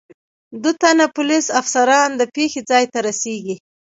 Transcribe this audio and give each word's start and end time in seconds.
دو 0.63 0.71
تنه 0.81 1.05
پولیس 1.17 1.45
افسران 1.59 2.09
د 2.15 2.21
پېښې 2.35 2.61
ځای 2.69 2.85
ته 2.93 2.99
رسېږي. 3.07 3.55